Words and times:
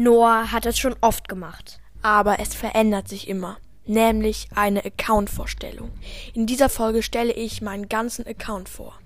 Noah 0.00 0.52
hat 0.52 0.64
es 0.64 0.78
schon 0.78 0.94
oft 1.00 1.26
gemacht. 1.26 1.80
Aber 2.02 2.38
es 2.38 2.54
verändert 2.54 3.08
sich 3.08 3.26
immer, 3.26 3.58
nämlich 3.84 4.46
eine 4.54 4.84
Account-Vorstellung. 4.84 5.90
In 6.34 6.46
dieser 6.46 6.68
Folge 6.68 7.02
stelle 7.02 7.32
ich 7.32 7.62
meinen 7.62 7.88
ganzen 7.88 8.24
Account 8.24 8.68
vor. 8.68 8.96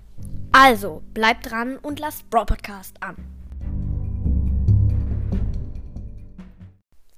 Also, 0.51 1.01
bleibt 1.15 1.49
dran 1.49 1.77
und 1.77 1.99
lasst 1.99 2.29
Bro 2.29 2.45
Podcast 2.45 3.01
an. 3.01 3.15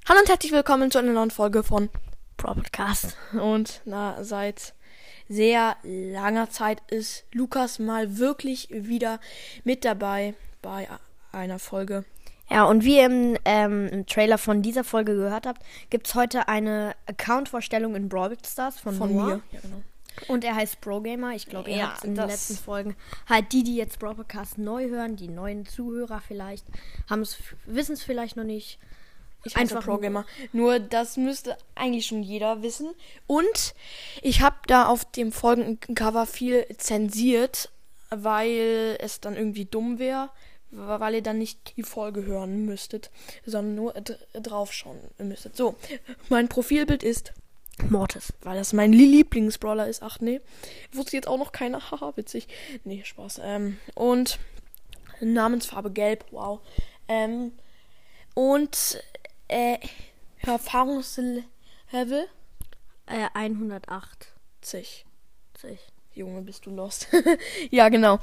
Hallo 0.07 0.21
und 0.21 0.29
herzlich 0.29 0.53
willkommen 0.53 0.89
zu 0.89 0.99
einer 0.99 1.11
neuen 1.11 1.31
Folge 1.31 1.61
von 1.61 1.89
Bro 2.37 2.53
Podcast. 2.53 3.17
Und 3.33 3.81
na, 3.83 4.23
seit 4.23 4.73
sehr 5.27 5.75
langer 5.83 6.49
Zeit 6.49 6.81
ist 6.87 7.25
Lukas 7.33 7.79
mal 7.79 8.19
wirklich 8.19 8.69
wieder 8.71 9.19
mit 9.65 9.83
dabei 9.83 10.33
bei 10.61 10.87
einer 11.33 11.59
Folge. 11.59 12.05
Ja, 12.49 12.65
und 12.65 12.83
wie 12.83 12.97
ihr 12.97 13.05
im, 13.05 13.37
ähm, 13.45 13.87
im 13.87 14.05
Trailer 14.05 14.37
von 14.37 14.61
dieser 14.61 14.83
Folge 14.83 15.15
gehört 15.15 15.45
habt, 15.47 15.63
gibt 15.89 16.07
es 16.07 16.15
heute 16.15 16.47
eine 16.47 16.95
Account-Vorstellung 17.07 17.95
in 17.95 18.07
Brawl 18.07 18.37
Stars 18.45 18.79
von, 18.79 18.95
Von 18.95 19.13
Noah. 19.13 19.25
mir. 19.25 19.41
Ja, 19.51 19.59
genau. 19.61 19.81
Und 20.27 20.43
er 20.43 20.55
heißt 20.55 20.79
Brogamer. 20.79 21.33
Ich 21.33 21.47
glaube, 21.47 21.71
ihr 21.71 21.77
Ja, 21.77 21.89
habt 21.91 22.03
in 22.05 22.15
den 22.15 22.27
letzten 22.27 22.55
Folgen 22.55 22.95
halt 23.27 23.51
die, 23.51 23.63
die 23.63 23.75
jetzt 23.75 23.99
Brawl 23.99 24.15
Podcast 24.15 24.57
neu 24.57 24.87
hören, 24.89 25.15
die 25.15 25.27
neuen 25.27 25.65
Zuhörer 25.65 26.21
vielleicht, 26.25 26.65
wissen 27.65 27.93
es 27.93 28.03
vielleicht 28.03 28.37
noch 28.37 28.43
nicht. 28.45 28.79
Ich 29.45 29.55
Einfach 29.55 29.83
Pro-Gamer. 29.83 30.25
Nur 30.53 30.79
das 30.79 31.17
müsste 31.17 31.55
eigentlich 31.75 32.07
schon 32.07 32.23
jeder 32.23 32.63
wissen. 32.63 32.89
Und 33.27 33.75
ich 34.23 34.41
habe 34.41 34.55
da 34.65 34.87
auf 34.87 35.05
dem 35.11 35.31
folgenden 35.31 35.93
Cover 35.93 36.25
viel 36.25 36.65
zensiert, 36.77 37.69
weil 38.09 38.97
es 38.99 39.19
dann 39.19 39.35
irgendwie 39.35 39.65
dumm 39.65 39.99
wäre, 39.99 40.31
weil 40.71 41.15
ihr 41.15 41.21
dann 41.21 41.37
nicht 41.37 41.77
die 41.77 41.83
Folge 41.83 42.25
hören 42.25 42.65
müsstet, 42.65 43.11
sondern 43.45 43.75
nur 43.75 43.93
draufschauen 44.33 44.99
müsstet. 45.19 45.55
So, 45.55 45.75
mein 46.29 46.49
Profilbild 46.49 47.03
ist, 47.03 47.33
Mortis. 47.89 48.33
weil 48.41 48.57
das 48.57 48.73
mein 48.73 48.93
Lieblingsbrawler 48.93 49.87
ist. 49.87 50.01
Ach 50.03 50.19
nee, 50.19 50.41
wusste 50.91 51.15
jetzt 51.15 51.27
auch 51.27 51.37
noch 51.37 51.51
keiner. 51.51 51.79
Haha, 51.91 52.13
witzig. 52.15 52.47
Nee, 52.83 53.03
Spaß. 53.03 53.41
Ähm, 53.43 53.77
und 53.95 54.39
Namensfarbe 55.21 55.91
gelb. 55.91 56.25
Wow. 56.31 56.59
Ähm, 57.07 57.53
und 58.33 59.01
äh, 59.47 59.77
Erfahrungslevel 60.41 61.45
Äh, 63.07 63.27
108. 63.33 64.33
80. 64.61 65.05
Junge, 66.15 66.41
bist 66.41 66.65
du 66.65 66.71
lost. 66.71 67.07
ja, 67.71 67.89
genau. 67.89 68.19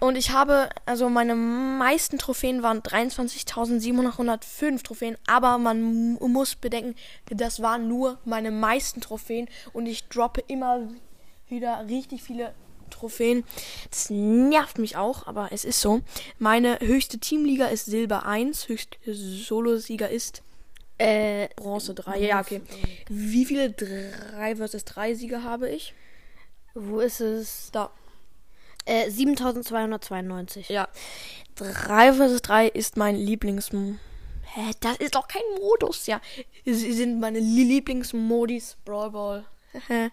Und 0.00 0.16
ich 0.16 0.30
habe, 0.30 0.68
also 0.86 1.08
meine 1.08 1.34
meisten 1.34 2.16
Trophäen 2.16 2.62
waren 2.62 2.80
23.705 2.80 4.82
Trophäen, 4.82 5.16
aber 5.26 5.58
man 5.58 5.82
mu- 5.82 6.28
muss 6.28 6.54
bedenken, 6.54 6.94
das 7.30 7.60
waren 7.60 7.88
nur 7.88 8.18
meine 8.24 8.50
meisten 8.50 9.00
Trophäen 9.00 9.48
und 9.72 9.86
ich 9.86 10.08
droppe 10.08 10.42
immer 10.46 10.88
wieder 11.48 11.84
richtig 11.88 12.22
viele 12.22 12.54
Trophäen. 12.90 13.44
Das 13.90 14.10
nervt 14.10 14.78
mich 14.78 14.96
auch, 14.96 15.26
aber 15.26 15.48
es 15.50 15.64
ist 15.64 15.80
so. 15.80 16.02
Meine 16.38 16.78
höchste 16.80 17.18
Teamliga 17.18 17.66
ist 17.66 17.86
Silber 17.86 18.26
1, 18.26 18.68
höchste 18.68 18.96
Solosieger 19.12 20.08
ist 20.08 20.42
Äh, 20.98 21.48
Bronze 21.56 21.94
3. 21.94 22.20
Ja, 22.20 22.40
okay. 22.40 22.62
Wie 23.08 23.44
viele 23.44 23.72
3 23.72 24.54
vs 24.54 24.84
3 24.84 25.14
Sieger 25.14 25.42
habe 25.42 25.68
ich? 25.68 25.92
Wo 26.74 27.00
ist 27.00 27.20
es? 27.20 27.70
Da. 27.72 27.90
Äh, 28.84 29.10
7292. 29.10 30.68
Ja. 30.68 30.88
3 31.56 32.12
vs 32.14 32.42
3 32.42 32.68
ist 32.68 32.96
mein 32.96 33.16
Lieblings... 33.16 33.70
Hä, 33.70 34.70
das 34.80 34.96
ist 34.98 35.14
doch 35.14 35.26
kein 35.26 35.42
Modus, 35.60 36.06
ja. 36.06 36.20
Sie 36.64 36.92
sind 36.92 37.18
meine 37.18 37.38
Lie- 37.40 37.64
Lieblingsmodis. 37.64 38.76
Brawl 38.84 39.10
Ball. 39.10 39.44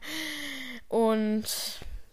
Und... 0.87 1.45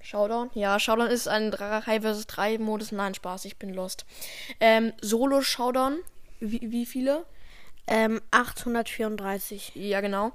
Showdown? 0.00 0.50
Ja, 0.54 0.80
Showdown 0.80 1.08
ist 1.08 1.28
ein 1.28 1.50
3 1.50 2.00
vs 2.00 2.26
3 2.26 2.58
Modus. 2.58 2.92
Nein, 2.92 3.14
Spaß, 3.14 3.44
ich 3.44 3.58
bin 3.58 3.74
lost. 3.74 4.06
Ähm, 4.58 4.94
Solo 5.02 5.42
Showdown. 5.42 5.98
Wie, 6.40 6.60
wie 6.62 6.86
viele? 6.86 7.26
Ähm, 7.86 8.20
834. 8.30 9.72
Ja, 9.74 10.00
genau. 10.00 10.32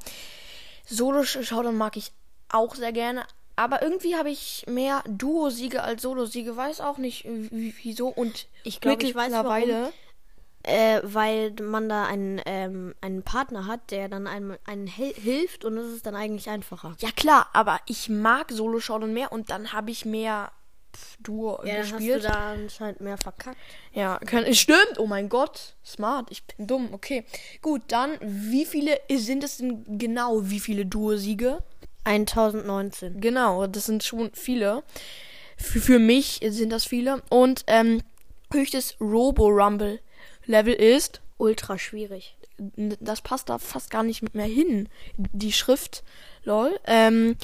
Solo 0.85 1.23
Showdown 1.23 1.75
mag 1.75 1.97
ich 1.97 2.11
auch 2.49 2.75
sehr 2.75 2.91
gerne. 2.91 3.25
Aber 3.55 3.81
irgendwie 3.81 4.15
habe 4.15 4.29
ich 4.29 4.65
mehr 4.67 5.03
Duo-Siege 5.07 5.83
als 5.83 6.01
Solo-Siege. 6.01 6.55
Weiß 6.57 6.81
auch 6.81 6.97
nicht 6.97 7.25
wieso. 7.25 8.07
Und 8.07 8.47
Ich 8.63 8.81
glaube, 8.81 9.03
ich 9.03 9.13
weiß 9.15 9.31
mittlerweile. 9.31 9.91
Äh, 10.65 11.01
weil 11.03 11.51
man 11.61 11.89
da 11.89 12.05
einen, 12.05 12.39
ähm, 12.45 12.95
einen 13.01 13.21
Partner 13.21 13.67
hat, 13.67 13.91
der 13.91 14.07
dann 14.07 14.27
einem, 14.27 14.55
einen 14.65 14.87
hilft 14.87 15.65
und 15.65 15.75
das 15.75 15.87
ist 15.87 16.05
dann 16.05 16.15
eigentlich 16.15 16.49
einfacher. 16.49 16.95
Ja 16.99 17.11
klar, 17.11 17.47
aber 17.51 17.81
ich 17.85 18.07
mag 18.07 18.49
Solo 18.49 18.79
Showdown 18.79 19.13
mehr 19.13 19.33
und 19.33 19.49
dann 19.49 19.73
habe 19.73 19.91
ich 19.91 20.05
mehr 20.05 20.53
pf, 20.95 21.17
Duo 21.19 21.59
Ja, 21.65 21.73
dann 21.73 21.81
hast 21.81 21.91
du 21.91 21.97
gespielt. 21.97 22.23
da 22.23 22.51
anscheinend 22.53 23.01
mehr 23.01 23.17
verkackt. 23.17 23.57
Ja, 23.91 24.19
kann, 24.19 24.53
stimmt. 24.55 24.97
Oh 24.99 25.05
mein 25.05 25.27
Gott, 25.27 25.75
smart. 25.85 26.27
Ich 26.31 26.45
bin 26.45 26.65
dumm. 26.65 26.93
Okay, 26.93 27.25
gut. 27.61 27.81
Dann 27.89 28.11
wie 28.21 28.63
viele 28.65 28.97
sind 29.11 29.43
es 29.43 29.57
denn 29.57 29.83
genau? 29.99 30.49
Wie 30.49 30.61
viele 30.61 30.85
Duo-Siege? 30.85 31.61
1019. 32.03 33.21
Genau, 33.21 33.67
das 33.67 33.85
sind 33.85 34.03
schon 34.03 34.31
viele. 34.33 34.83
Für, 35.57 35.79
für 35.79 35.99
mich 35.99 36.39
sind 36.43 36.71
das 36.71 36.85
viele. 36.85 37.21
Und 37.29 37.63
ähm, 37.67 38.01
höchstes 38.51 38.95
Robo 38.99 39.47
Rumble 39.47 39.99
Level 40.45 40.73
ist 40.73 41.21
Ultra 41.37 41.77
schwierig. 41.77 42.35
das 42.57 43.21
passt 43.21 43.49
da 43.49 43.57
fast 43.57 43.89
gar 43.89 44.03
nicht 44.03 44.33
mehr 44.33 44.45
hin. 44.45 44.87
Die 45.17 45.51
Schrift, 45.51 46.03
lol. 46.43 46.79
Ähm, 46.85 47.35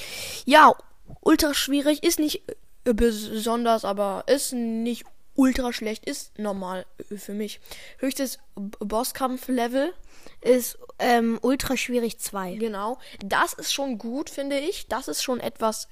ja, 0.45 0.73
ultra 1.21 1.53
schwierig, 1.53 2.03
ist 2.03 2.19
nicht 2.19 2.43
äh, 2.85 2.93
besonders, 2.93 3.85
aber 3.85 4.23
ist 4.27 4.53
nicht 4.53 5.05
ultra 5.39 5.71
schlecht, 5.73 6.05
ist 6.05 6.37
normal 6.37 6.85
für 7.15 7.33
mich. 7.33 7.59
Höchstes 7.99 8.39
Bosskampf-Level, 8.55 9.93
Ist 10.41 10.77
ähm, 10.99 11.39
ultra 11.41 11.77
schwierig 11.77 12.19
2. 12.19 12.55
genau. 12.55 12.99
Das 13.23 13.53
ist 13.53 13.73
schon 13.73 13.97
gut, 13.97 14.29
finde 14.29 14.59
ich. 14.59 14.87
Das 14.87 15.07
ist 15.07 15.23
schon 15.23 15.39
etwas 15.39 15.87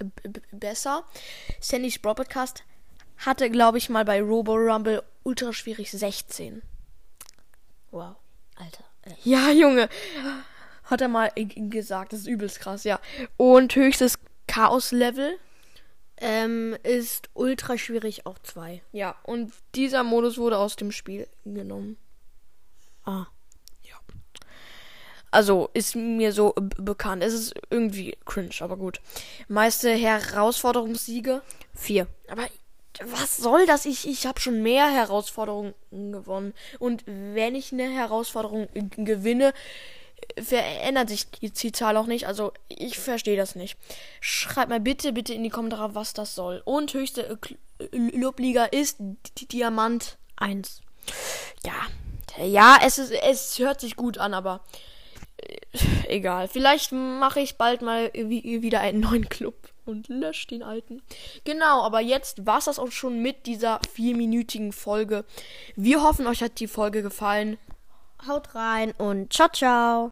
besser. 0.52 1.06
Sandys 1.62 2.00
Brawl 2.00 2.16
Podcast 2.16 2.64
hatte, 3.26 3.50
glaube 3.50 3.78
ich, 3.78 3.90
mal 3.90 4.04
bei 4.06 4.22
Robo 4.22 4.54
Rumble 4.56 5.02
ultra 5.24 5.54
schwierig 5.54 5.92
16. 5.92 6.62
Wow. 7.92 8.16
Alter. 8.58 8.84
Äh, 9.04 9.12
Ja, 9.24 9.50
Junge. 9.52 9.88
Hat 10.84 11.02
er 11.02 11.08
mal 11.08 11.32
äh, 11.36 11.46
gesagt. 11.46 12.12
Das 12.14 12.20
ist 12.22 12.28
übelst 12.28 12.60
krass, 12.60 12.84
ja. 12.84 13.00
Und 13.38 13.76
höchstes 13.76 14.20
Chaos-Level. 14.48 15.38
Ähm, 16.20 16.76
ist 16.84 17.30
ultra 17.34 17.78
schwierig 17.78 18.26
auch 18.26 18.40
2. 18.40 18.82
Ja. 18.92 19.16
Und 19.24 19.54
dieser 19.76 20.04
Modus 20.04 20.38
wurde 20.38 20.58
aus 20.58 20.76
dem 20.76 20.92
Spiel 20.92 21.28
genommen. 21.46 21.98
Ah. 23.04 23.28
Also 25.32 25.70
ist 25.74 25.96
mir 25.96 26.32
so 26.32 26.56
bekannt. 26.78 27.24
Es 27.24 27.34
ist 27.34 27.54
irgendwie 27.70 28.18
cringe, 28.26 28.56
aber 28.62 28.78
gut. 28.78 29.02
Meiste 29.48 29.92
Herausforderungssiege. 29.92 31.42
4. 31.76 32.08
Aber 32.30 32.48
was 33.04 33.38
soll 33.38 33.66
das? 33.66 33.86
Ich, 33.86 34.08
ich 34.08 34.26
habe 34.26 34.40
schon 34.40 34.64
mehr 34.64 34.90
Herausforderungen 34.90 35.76
gewonnen. 35.92 36.54
Und 36.80 37.04
wenn 37.06 37.56
ich 37.56 37.72
eine 37.72 37.90
Herausforderung 37.90 38.68
äh, 38.74 38.84
gewinne, 38.84 39.54
verändert 40.42 41.10
sich 41.10 41.30
die, 41.32 41.50
die 41.52 41.72
Zahl 41.72 41.98
auch 41.98 42.06
nicht. 42.08 42.28
Also 42.28 42.52
ich 42.70 42.98
verstehe 43.00 43.38
das 43.38 43.56
nicht. 43.56 43.78
Schreibt 44.22 44.70
mal 44.70 44.80
bitte, 44.80 45.14
bitte 45.14 45.34
in 45.34 45.44
die 45.44 45.50
Kommentare, 45.50 45.96
was 45.96 46.14
das 46.14 46.36
soll. 46.36 46.62
Und 46.66 46.94
höchste 46.94 47.28
äh, 47.28 47.34
Kl- 47.34 47.58
äh, 47.80 48.18
Lobliga 48.18 48.66
ist 48.66 48.98
Diamant 49.52 50.18
1. 50.38 50.82
Ja. 51.66 51.74
Ja, 52.46 52.78
es 52.84 53.00
ist, 53.00 53.12
es 53.12 53.58
hört 53.58 53.82
sich 53.82 53.96
gut 53.96 54.20
an, 54.20 54.34
aber 54.36 54.62
äh, 55.38 55.58
egal. 56.08 56.48
Vielleicht 56.48 56.92
mache 56.92 57.40
ich 57.40 57.58
bald 57.58 57.82
mal 57.82 58.12
wie, 58.14 58.62
wieder 58.62 58.82
einen 58.82 59.00
neuen 59.00 59.28
Club 59.30 59.56
und 59.86 60.08
lösche 60.10 60.48
den 60.48 60.62
alten. 60.62 61.02
Genau, 61.46 61.82
aber 61.84 62.00
jetzt 62.02 62.46
war's 62.46 62.66
das 62.66 62.78
auch 62.78 62.92
schon 62.92 63.22
mit 63.22 63.48
dieser 63.48 63.80
vierminütigen 63.94 64.72
Folge. 64.72 65.26
Wir 65.76 66.04
hoffen, 66.04 66.28
euch 66.28 66.44
hat 66.44 66.60
die 66.60 66.68
Folge 66.68 67.02
gefallen. 67.02 67.58
Haut 68.28 68.54
rein 68.56 68.92
und 68.98 69.32
ciao, 69.32 69.48
ciao. 69.50 70.06